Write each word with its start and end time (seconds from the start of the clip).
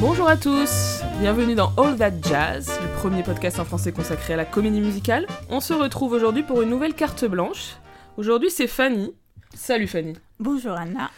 Bonjour 0.00 0.28
à 0.28 0.36
tous, 0.36 1.02
bienvenue 1.20 1.54
dans 1.54 1.72
All 1.76 1.96
That 1.96 2.12
Jazz, 2.28 2.68
le 2.82 2.88
premier 2.98 3.22
podcast 3.22 3.58
en 3.60 3.64
français 3.64 3.92
consacré 3.92 4.34
à 4.34 4.36
la 4.36 4.44
comédie 4.44 4.80
musicale. 4.80 5.26
On 5.48 5.60
se 5.60 5.72
retrouve 5.72 6.12
aujourd'hui 6.12 6.42
pour 6.42 6.62
une 6.62 6.68
nouvelle 6.68 6.94
carte 6.94 7.24
blanche. 7.24 7.76
Aujourd'hui 8.16 8.50
c'est 8.50 8.66
Fanny. 8.66 9.14
Salut 9.54 9.86
Fanny. 9.86 10.14
Bonjour 10.40 10.72
Anna. 10.72 11.10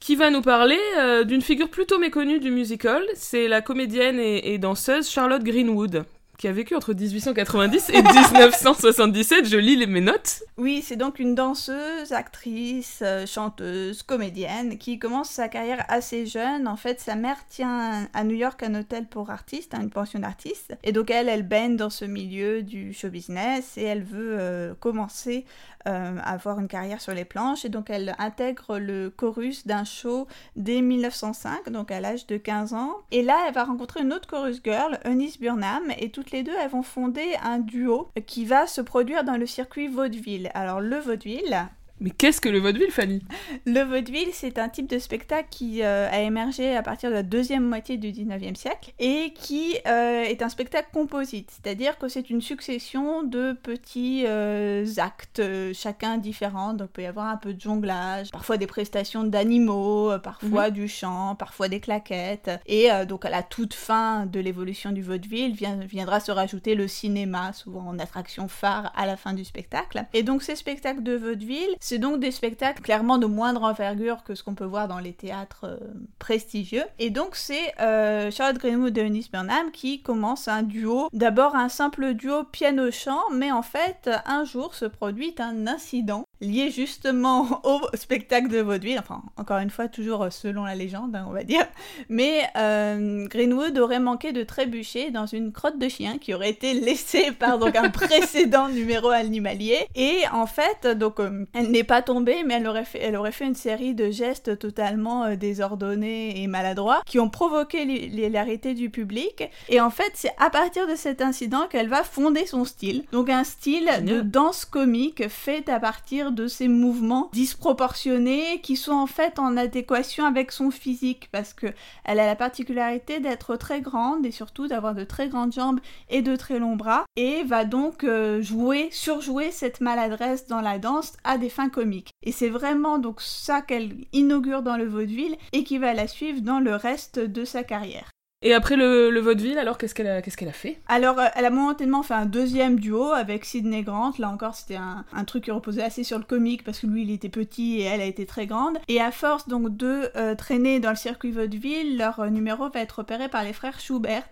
Qui 0.00 0.16
va 0.16 0.30
nous 0.30 0.42
parler 0.42 0.78
euh, 0.98 1.24
d'une 1.24 1.42
figure 1.42 1.70
plutôt 1.70 1.98
méconnue 1.98 2.40
du 2.40 2.50
musical, 2.50 3.02
c'est 3.14 3.48
la 3.48 3.60
comédienne 3.60 4.18
et, 4.18 4.52
et 4.54 4.58
danseuse 4.58 5.08
Charlotte 5.08 5.44
Greenwood, 5.44 6.04
qui 6.42 6.48
a 6.48 6.52
vécu 6.52 6.74
entre 6.74 6.92
1890 6.92 7.90
et 7.90 8.02
1977. 8.02 9.48
Je 9.48 9.56
lis 9.56 9.76
les, 9.76 9.86
mes 9.86 10.00
notes. 10.00 10.42
Oui, 10.56 10.82
c'est 10.84 10.96
donc 10.96 11.20
une 11.20 11.36
danseuse, 11.36 12.10
actrice, 12.10 12.98
euh, 13.02 13.26
chanteuse, 13.26 14.02
comédienne 14.02 14.76
qui 14.76 14.98
commence 14.98 15.30
sa 15.30 15.46
carrière 15.46 15.84
assez 15.86 16.26
jeune. 16.26 16.66
En 16.66 16.74
fait, 16.76 16.98
sa 16.98 17.14
mère 17.14 17.36
tient 17.48 18.08
à 18.12 18.24
New 18.24 18.34
York 18.34 18.60
un 18.64 18.74
hôtel 18.74 19.06
pour 19.06 19.30
artistes, 19.30 19.72
une 19.80 19.90
pension 19.90 20.18
d'artistes. 20.18 20.76
Et 20.82 20.90
donc 20.90 21.12
elle, 21.12 21.28
elle 21.28 21.44
baigne 21.44 21.76
dans 21.76 21.90
ce 21.90 22.04
milieu 22.04 22.64
du 22.64 22.92
show 22.92 23.08
business 23.08 23.78
et 23.78 23.84
elle 23.84 24.02
veut 24.02 24.36
euh, 24.36 24.74
commencer 24.80 25.44
euh, 25.86 26.16
avoir 26.22 26.58
une 26.58 26.68
carrière 26.68 27.00
sur 27.00 27.14
les 27.14 27.24
planches. 27.24 27.64
Et 27.64 27.68
donc 27.68 27.88
elle 27.88 28.16
intègre 28.18 28.80
le 28.80 29.10
chorus 29.10 29.64
d'un 29.64 29.84
show 29.84 30.26
dès 30.56 30.80
1905, 30.80 31.70
donc 31.70 31.92
à 31.92 32.00
l'âge 32.00 32.26
de 32.26 32.36
15 32.36 32.74
ans. 32.74 32.96
Et 33.12 33.22
là, 33.22 33.38
elle 33.46 33.54
va 33.54 33.62
rencontrer 33.62 34.02
une 34.02 34.12
autre 34.12 34.28
chorus 34.28 34.60
girl, 34.64 34.98
Eunice 35.04 35.38
Burnham, 35.38 35.84
et 35.98 36.10
toutes 36.10 36.31
les 36.32 36.42
deux, 36.42 36.54
elles 36.60 36.70
vont 36.70 36.82
fonder 36.82 37.34
un 37.42 37.58
duo 37.58 38.08
qui 38.26 38.44
va 38.44 38.66
se 38.66 38.80
produire 38.80 39.24
dans 39.24 39.36
le 39.36 39.46
circuit 39.46 39.88
vaudeville. 39.88 40.50
Alors 40.54 40.80
le 40.80 40.98
vaudeville, 40.98 41.68
mais 42.02 42.10
qu'est-ce 42.10 42.40
que 42.40 42.48
le 42.48 42.58
vaudeville, 42.58 42.90
Fanny? 42.90 43.22
Le 43.64 43.82
vaudeville, 43.82 44.30
c'est 44.32 44.58
un 44.58 44.68
type 44.68 44.88
de 44.88 44.98
spectacle 44.98 45.48
qui 45.50 45.82
euh, 45.82 46.10
a 46.10 46.20
émergé 46.20 46.76
à 46.76 46.82
partir 46.82 47.10
de 47.10 47.14
la 47.14 47.22
deuxième 47.22 47.64
moitié 47.64 47.96
du 47.96 48.10
19e 48.10 48.56
siècle 48.56 48.92
et 48.98 49.32
qui 49.34 49.76
euh, 49.86 50.24
est 50.24 50.42
un 50.42 50.48
spectacle 50.48 50.88
composite, 50.92 51.50
c'est-à-dire 51.50 51.98
que 51.98 52.08
c'est 52.08 52.28
une 52.28 52.40
succession 52.40 53.22
de 53.22 53.52
petits 53.52 54.24
euh, 54.26 54.84
actes, 54.98 55.42
chacun 55.74 56.18
différent. 56.18 56.74
Donc 56.74 56.88
il 56.90 56.92
peut 56.92 57.02
y 57.02 57.06
avoir 57.06 57.26
un 57.26 57.36
peu 57.36 57.54
de 57.54 57.60
jonglage, 57.60 58.32
parfois 58.32 58.56
des 58.56 58.66
prestations 58.66 59.22
d'animaux, 59.22 60.10
parfois 60.24 60.68
mhm. 60.68 60.74
du 60.74 60.88
chant, 60.88 61.36
parfois 61.36 61.68
des 61.68 61.78
claquettes. 61.78 62.50
Et 62.66 62.88
donc 63.06 63.24
à 63.24 63.30
la 63.30 63.44
toute 63.44 63.74
fin 63.74 64.26
de 64.26 64.40
l'évolution 64.40 64.90
du 64.90 65.02
vaudeville 65.02 65.54
viendra 65.54 66.18
se 66.18 66.32
rajouter 66.32 66.74
le 66.74 66.88
cinéma, 66.88 67.52
souvent 67.52 67.86
en 67.86 67.98
attraction 68.00 68.48
phare 68.48 68.92
à 68.96 69.06
la 69.06 69.16
fin 69.16 69.34
du 69.34 69.44
spectacle. 69.44 70.04
Et 70.12 70.24
donc 70.24 70.42
ces 70.42 70.56
spectacles 70.56 71.04
de 71.04 71.14
vaudeville, 71.14 71.76
c'est 71.92 71.98
donc 71.98 72.20
des 72.20 72.30
spectacles 72.30 72.80
clairement 72.80 73.18
de 73.18 73.26
moindre 73.26 73.64
envergure 73.64 74.24
que 74.24 74.34
ce 74.34 74.42
qu'on 74.42 74.54
peut 74.54 74.64
voir 74.64 74.88
dans 74.88 74.98
les 74.98 75.12
théâtres 75.12 75.66
euh, 75.66 75.76
prestigieux. 76.18 76.84
Et 76.98 77.10
donc 77.10 77.36
c'est 77.36 77.78
euh, 77.82 78.30
Charlotte 78.30 78.56
Greenwood 78.56 78.96
et 78.96 79.02
Eunice 79.02 79.30
Burnham 79.30 79.70
qui 79.72 80.00
commencent 80.00 80.48
un 80.48 80.62
duo. 80.62 81.10
D'abord 81.12 81.54
un 81.54 81.68
simple 81.68 82.14
duo 82.14 82.44
piano-chant, 82.44 83.20
mais 83.34 83.52
en 83.52 83.60
fait 83.60 84.08
un 84.24 84.44
jour 84.44 84.74
se 84.74 84.86
produit 84.86 85.34
un 85.38 85.66
incident 85.66 86.24
lié 86.42 86.70
justement 86.70 87.60
au 87.64 87.80
spectacle 87.94 88.48
de 88.48 88.58
vaudeville, 88.58 88.98
enfin 88.98 89.22
encore 89.36 89.58
une 89.58 89.70
fois 89.70 89.88
toujours 89.88 90.26
selon 90.30 90.64
la 90.64 90.74
légende 90.74 91.14
hein, 91.16 91.24
on 91.28 91.32
va 91.32 91.44
dire, 91.44 91.64
mais 92.08 92.42
euh, 92.56 93.26
Greenwood 93.28 93.78
aurait 93.78 94.00
manqué 94.00 94.32
de 94.32 94.42
trébucher 94.42 95.10
dans 95.10 95.26
une 95.26 95.52
crotte 95.52 95.78
de 95.78 95.88
chien 95.88 96.18
qui 96.18 96.34
aurait 96.34 96.50
été 96.50 96.74
laissée 96.74 97.32
par 97.38 97.58
donc 97.58 97.76
un 97.76 97.90
précédent 97.90 98.68
numéro 98.68 99.08
animalier. 99.08 99.86
Et 99.94 100.22
en 100.32 100.46
fait 100.46 100.86
donc 100.86 101.20
euh, 101.20 101.46
elle 101.54 101.70
n'est 101.70 101.84
pas 101.84 102.02
tombée 102.02 102.42
mais 102.44 102.54
elle 102.54 102.66
aurait 102.66 102.84
fait 102.84 103.00
elle 103.00 103.16
aurait 103.16 103.32
fait 103.32 103.46
une 103.46 103.54
série 103.54 103.94
de 103.94 104.10
gestes 104.10 104.58
totalement 104.58 105.24
euh, 105.24 105.36
désordonnés 105.36 106.42
et 106.42 106.46
maladroits 106.48 107.02
qui 107.06 107.18
ont 107.20 107.30
provoqué 107.30 107.84
l'hilarité 107.84 108.74
du 108.74 108.90
public. 108.90 109.48
Et 109.68 109.80
en 109.80 109.90
fait 109.90 110.10
c'est 110.14 110.34
à 110.38 110.50
partir 110.50 110.88
de 110.88 110.96
cet 110.96 111.22
incident 111.22 111.68
qu'elle 111.70 111.88
va 111.88 112.02
fonder 112.02 112.46
son 112.46 112.64
style. 112.64 113.04
Donc 113.12 113.30
un 113.30 113.44
style 113.44 113.88
de 114.02 114.20
danse 114.20 114.64
comique 114.64 115.28
fait 115.28 115.68
à 115.68 115.78
partir 115.78 116.31
de 116.32 116.48
ces 116.48 116.68
mouvements 116.68 117.30
disproportionnés 117.32 118.60
qui 118.62 118.76
sont 118.76 118.92
en 118.92 119.06
fait 119.06 119.38
en 119.38 119.56
adéquation 119.56 120.24
avec 120.24 120.52
son 120.52 120.70
physique 120.70 121.28
parce 121.32 121.52
que 121.54 121.66
elle 122.04 122.20
a 122.20 122.26
la 122.26 122.36
particularité 122.36 123.20
d'être 123.20 123.56
très 123.56 123.80
grande 123.80 124.26
et 124.26 124.30
surtout 124.30 124.68
d'avoir 124.68 124.94
de 124.94 125.04
très 125.04 125.28
grandes 125.28 125.52
jambes 125.52 125.80
et 126.08 126.22
de 126.22 126.36
très 126.36 126.58
longs 126.58 126.76
bras 126.76 127.04
et 127.16 127.42
va 127.44 127.64
donc 127.64 128.04
euh, 128.04 128.42
jouer, 128.42 128.88
surjouer 128.90 129.50
cette 129.50 129.80
maladresse 129.80 130.46
dans 130.46 130.60
la 130.60 130.78
danse 130.78 131.14
à 131.24 131.38
des 131.38 131.50
fins 131.50 131.68
comiques. 131.68 132.10
Et 132.22 132.32
c'est 132.32 132.48
vraiment 132.48 132.98
donc 132.98 133.20
ça 133.20 133.62
qu'elle 133.62 133.94
inaugure 134.12 134.62
dans 134.62 134.76
le 134.76 134.86
vaudeville 134.86 135.36
et 135.52 135.64
qui 135.64 135.78
va 135.78 135.94
la 135.94 136.08
suivre 136.08 136.40
dans 136.40 136.60
le 136.60 136.74
reste 136.74 137.18
de 137.18 137.44
sa 137.44 137.64
carrière. 137.64 138.10
Et 138.44 138.54
après 138.54 138.76
le, 138.76 139.20
vaudeville, 139.20 139.58
alors 139.58 139.78
qu'est-ce 139.78 139.94
qu'elle 139.94 140.08
a, 140.08 140.20
qu'est-ce 140.20 140.36
qu'elle 140.36 140.48
a 140.48 140.52
fait? 140.52 140.80
Alors, 140.88 141.18
euh, 141.20 141.26
elle 141.36 141.44
a 141.44 141.50
momentanément 141.50 142.02
fait 142.02 142.14
un 142.14 142.26
deuxième 142.26 142.78
duo 142.78 143.12
avec 143.12 143.44
Sidney 143.44 143.82
Grant. 143.82 144.12
Là 144.18 144.30
encore, 144.30 144.56
c'était 144.56 144.76
un, 144.76 145.24
truc 145.24 145.44
qui 145.44 145.52
reposait 145.52 145.82
assez 145.82 146.02
sur 146.02 146.18
le 146.18 146.24
comique 146.24 146.64
parce 146.64 146.80
que 146.80 146.88
lui, 146.88 147.02
il 147.02 147.10
était 147.12 147.28
petit 147.28 147.78
et 147.78 147.82
elle 147.82 148.00
a 148.00 148.04
été 148.04 148.26
très 148.26 148.46
grande. 148.46 148.78
Et 148.88 149.00
à 149.00 149.12
force 149.12 149.46
donc 149.46 149.76
de 149.76 150.10
euh, 150.16 150.34
traîner 150.34 150.80
dans 150.80 150.90
le 150.90 150.96
circuit 150.96 151.30
vaudeville, 151.30 151.96
leur 151.96 152.18
euh, 152.18 152.28
numéro 152.30 152.68
va 152.68 152.80
être 152.80 152.98
repéré 152.98 153.28
par 153.28 153.44
les 153.44 153.52
frères 153.52 153.78
Schubert, 153.78 154.24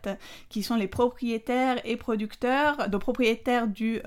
qui 0.48 0.64
sont 0.64 0.74
les 0.74 0.88
propriétaires 0.88 1.80
et 1.84 1.96
producteurs, 1.96 2.88
de 2.88 2.96
propriétaires 2.96 3.68
du 3.68 4.00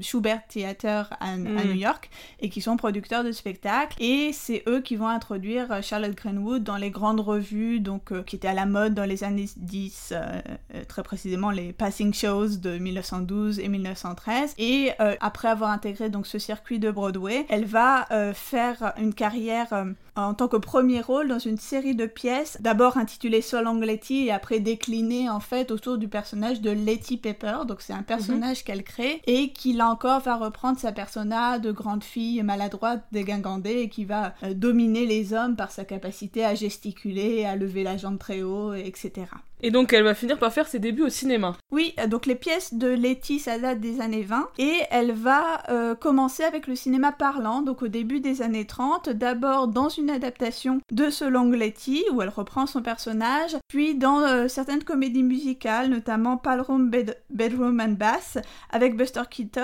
Schubert 0.00 0.40
Theater 0.48 1.14
à, 1.20 1.36
mm. 1.36 1.66
New 1.66 1.74
York 1.74 2.08
et 2.40 2.48
qui 2.48 2.62
sont 2.62 2.76
producteurs 2.76 3.24
de 3.24 3.32
spectacles. 3.32 3.96
Et 4.00 4.32
c'est 4.32 4.62
eux 4.66 4.80
qui 4.80 4.96
vont 4.96 5.08
introduire 5.08 5.82
Charlotte 5.82 6.14
Greenwood 6.14 6.62
dans 6.62 6.76
les 6.76 6.90
grandes 6.90 7.20
revues, 7.20 7.80
donc 7.80 8.12
qui 8.24 8.36
étaient 8.36 8.48
à 8.48 8.54
la 8.54 8.66
mode 8.66 8.94
dans 8.94 9.04
les 9.04 9.24
années 9.24 9.49
10, 9.58 10.12
euh, 10.12 10.40
euh, 10.74 10.84
très 10.88 11.02
précisément 11.02 11.50
les 11.50 11.72
Passing 11.72 12.12
Shows 12.12 12.56
de 12.56 12.78
1912 12.78 13.58
et 13.58 13.68
1913. 13.68 14.54
Et 14.58 14.90
euh, 15.00 15.14
après 15.20 15.48
avoir 15.48 15.70
intégré 15.70 16.10
donc 16.10 16.26
ce 16.26 16.38
circuit 16.38 16.78
de 16.78 16.90
Broadway, 16.90 17.46
elle 17.48 17.64
va 17.64 18.06
faire 18.34 18.92
une 18.98 19.14
carrière 19.14 19.68
en 20.16 20.34
tant 20.34 20.48
que 20.48 20.56
premier 20.56 21.00
rôle 21.00 21.28
dans 21.28 21.38
une 21.38 21.58
série 21.58 21.94
de 21.94 22.06
pièces, 22.06 22.58
d'abord 22.60 22.96
intitulée 22.96 23.40
Solong 23.40 23.80
Letty 23.80 24.26
et 24.26 24.32
après 24.32 24.60
déclinée 24.60 25.28
en 25.28 25.40
fait 25.40 25.70
autour 25.70 25.98
du 25.98 26.08
personnage 26.08 26.60
de 26.60 26.70
Letty 26.70 27.16
Pepper. 27.16 27.58
Donc 27.66 27.80
c'est 27.80 27.92
un 27.92 28.02
personnage 28.02 28.58
mhm. 28.58 28.64
qu'elle 28.64 28.84
crée 28.84 29.22
et 29.26 29.52
qui 29.52 29.72
là 29.72 29.88
encore 29.88 30.20
va 30.20 30.36
reprendre 30.36 30.78
sa 30.78 30.92
persona 30.92 31.58
de 31.58 31.72
grande 31.72 32.04
fille 32.04 32.42
maladroite 32.42 33.04
dégingandée 33.12 33.80
et 33.80 33.88
qui 33.88 34.04
va 34.04 34.34
dominer 34.54 35.06
les 35.06 35.32
hommes 35.32 35.56
par 35.56 35.70
sa 35.70 35.84
capacité 35.84 36.44
à 36.44 36.54
gesticuler, 36.54 37.44
à 37.44 37.56
lever 37.56 37.82
la 37.82 37.96
jambe 37.96 38.18
très 38.18 38.42
haut, 38.42 38.74
etc. 38.74 39.26
now. 39.40 39.49
Et 39.62 39.70
donc 39.70 39.92
elle 39.92 40.04
va 40.04 40.14
finir 40.14 40.38
par 40.38 40.52
faire 40.52 40.66
ses 40.66 40.78
débuts 40.78 41.02
au 41.02 41.08
cinéma. 41.10 41.56
Oui, 41.70 41.94
euh, 41.98 42.06
donc 42.06 42.26
les 42.26 42.34
pièces 42.34 42.74
de 42.74 42.88
Letty, 42.88 43.38
ça 43.38 43.58
date 43.58 43.80
des 43.80 44.00
années 44.00 44.22
20, 44.22 44.48
et 44.58 44.72
elle 44.90 45.12
va 45.12 45.62
euh, 45.68 45.94
commencer 45.94 46.44
avec 46.44 46.66
le 46.66 46.74
cinéma 46.74 47.12
parlant, 47.12 47.60
donc 47.60 47.82
au 47.82 47.88
début 47.88 48.20
des 48.20 48.40
années 48.40 48.64
30, 48.64 49.10
d'abord 49.10 49.68
dans 49.68 49.88
une 49.88 50.08
adaptation 50.08 50.80
de 50.90 51.10
ce 51.10 51.24
long 51.24 51.50
Letty, 51.50 52.04
où 52.12 52.22
elle 52.22 52.30
reprend 52.30 52.66
son 52.66 52.80
personnage, 52.80 53.56
puis 53.68 53.94
dans 53.94 54.20
euh, 54.20 54.48
certaines 54.48 54.82
comédies 54.82 55.22
musicales, 55.22 55.90
notamment 55.90 56.38
Palroom 56.38 56.90
Bedroom 57.28 57.80
and 57.80 57.96
Bass, 57.98 58.38
avec 58.70 58.96
Buster 58.96 59.22
Keaton, 59.28 59.60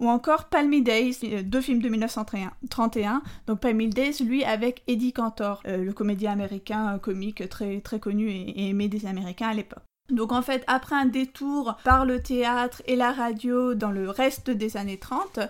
ou 0.00 0.08
encore 0.08 0.44
Palmy 0.44 0.80
Days, 0.80 1.18
deux 1.44 1.60
films 1.60 1.82
de 1.82 1.88
1931, 1.88 3.22
donc 3.46 3.60
Palmy 3.60 3.88
Days, 3.88 4.22
lui, 4.24 4.42
avec 4.44 4.82
Eddie 4.86 5.12
Cantor, 5.12 5.62
le 5.66 5.92
comédien 5.92 6.32
américain 6.32 6.98
comique 6.98 7.48
très, 7.48 7.80
très 7.80 8.00
connu 8.00 8.30
et 8.30 8.68
aimé 8.68 8.88
des 8.88 9.06
Américains 9.06 9.33
à 9.42 9.54
l'époque. 9.54 9.82
Donc 10.10 10.32
en 10.32 10.42
fait, 10.42 10.62
après 10.66 10.96
un 10.96 11.06
détour 11.06 11.78
par 11.82 12.04
le 12.04 12.22
théâtre 12.22 12.82
et 12.86 12.94
la 12.94 13.10
radio 13.10 13.74
dans 13.74 13.90
le 13.90 14.10
reste 14.10 14.50
des 14.50 14.76
années 14.76 14.98
30, 14.98 15.40